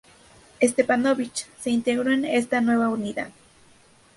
Stepanović 0.63 1.45
se 1.61 1.69
integró 1.69 2.11
en 2.11 2.25
esta 2.25 2.59
nueva 2.59 2.89
unidad. 2.89 3.29